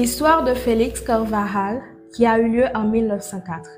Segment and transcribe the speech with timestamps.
[0.00, 1.82] Histoire de Félix Carvajal
[2.14, 3.68] qui a eu lieu en 1904.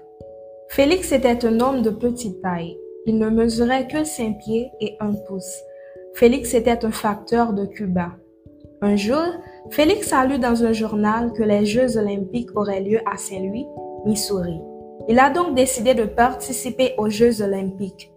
[0.69, 2.77] Félix était un homme de petite taille.
[3.07, 5.57] Il ne mesurait que 5 pieds et 1 pouce.
[6.12, 8.11] Félix était un facteur de Cuba.
[8.83, 9.25] Un jour,
[9.71, 13.65] Félix a lu dans un journal que les Jeux olympiques auraient lieu à Saint-Louis,
[14.05, 14.61] Missouri.
[15.09, 18.12] Il a donc décidé de participer aux Jeux olympiques.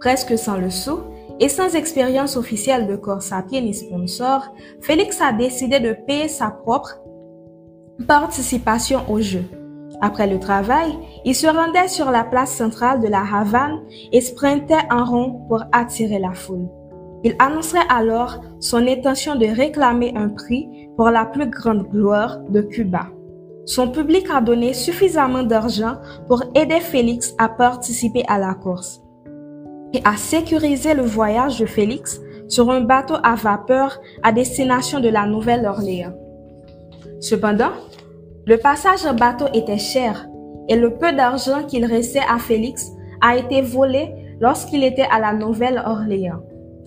[0.00, 0.98] Presque sans le sou
[1.40, 4.46] et sans expérience officielle de course à pied ni sponsor,
[4.82, 7.00] Félix a décidé de payer sa propre
[8.06, 9.44] participation aux Jeux.
[10.00, 10.92] Après le travail,
[11.24, 13.80] il se rendait sur la place centrale de la Havane
[14.12, 16.68] et sprintait en rond pour attirer la foule.
[17.24, 22.60] Il annoncerait alors son intention de réclamer un prix pour la plus grande gloire de
[22.60, 23.06] Cuba.
[23.64, 25.96] Son public a donné suffisamment d'argent
[26.28, 29.02] pour aider Félix à participer à la course
[29.92, 35.08] et à sécuriser le voyage de Félix sur un bateau à vapeur à destination de
[35.08, 36.12] la Nouvelle-Orléans.
[37.20, 37.72] Cependant,
[38.46, 40.28] le passage en bateau était cher
[40.68, 42.90] et le peu d'argent qu'il restait à Félix
[43.20, 46.42] a été volé lorsqu'il était à la Nouvelle-Orléans.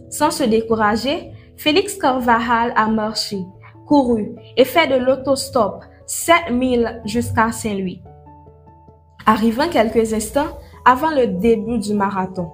[0.10, 3.40] Sans se décourager, Félix Carvajal a marché,
[3.88, 8.02] couru et fait de l'autostop 7000 jusqu'à Saint-Louis.
[9.26, 12.50] Arrivant quelques instants avant le début du marathon,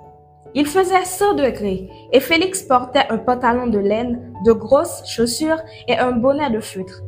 [0.56, 5.98] il faisait 100 degrés et Félix portait un pantalon de laine, de grosses chaussures et
[5.98, 7.04] un bonnet de feutre.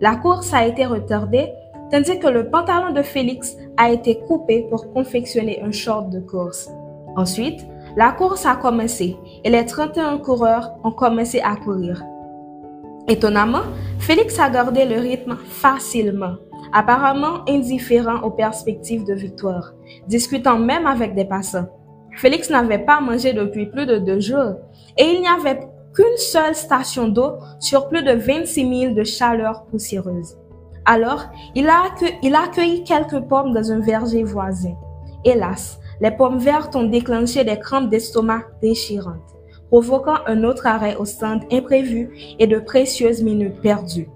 [0.00, 1.52] La course a été retardée
[1.90, 6.70] tandis que le pantalon de Félix a été coupé pour confectionner un short de course.
[7.16, 12.02] Ensuite, la course a commencé et les 31 coureurs ont commencé à courir.
[13.08, 13.62] Étonnamment,
[13.98, 16.34] Félix a gardé le rythme facilement,
[16.72, 19.74] apparemment indifférent aux perspectives de victoire,
[20.06, 21.66] discutant même avec des passants.
[22.16, 24.54] Félix n'avait pas mangé depuis plus de deux jours
[24.96, 25.60] et il n'y avait
[25.94, 30.36] qu'une seule station d'eau sur plus de 26 000 de chaleur poussiéreuse.
[30.84, 31.24] Alors,
[31.54, 31.84] il a,
[32.22, 34.74] il a accueilli quelques pommes dans un verger voisin.
[35.24, 39.36] Hélas, les pommes vertes ont déclenché des crampes d'estomac déchirantes,
[39.68, 44.08] provoquant un autre arrêt au stand imprévu et de précieuses minutes perdues.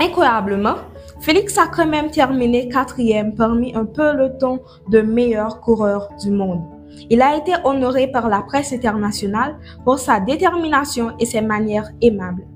[0.00, 0.76] Incroyablement,
[1.20, 6.62] Félix a quand même terminé quatrième parmi un peloton de meilleurs coureurs du monde.
[7.10, 12.46] Il a été honoré par la presse internationale pour sa détermination et ses manières aimables.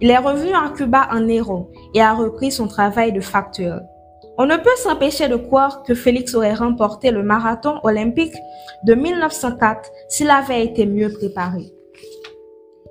[0.00, 3.80] Il est revenu à Cuba en héros et a repris son travail de facteur.
[4.38, 8.34] On ne peut s'empêcher de croire que Félix aurait remporté le marathon olympique
[8.84, 11.72] de 1904 s'il avait été mieux préparé.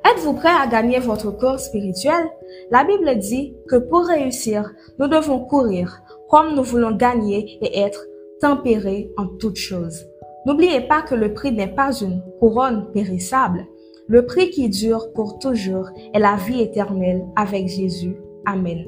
[0.05, 2.29] Êtes-vous prêt à gagner votre corps spirituel?
[2.69, 4.69] La Bible dit que pour réussir,
[4.99, 8.05] nous devons courir comme nous voulons gagner et être
[8.41, 10.05] tempérés en toutes choses.
[10.47, 13.67] N'oubliez pas que le prix n'est pas une couronne périssable.
[14.07, 18.15] Le prix qui dure pour toujours est la vie éternelle avec Jésus.
[18.45, 18.85] Amen.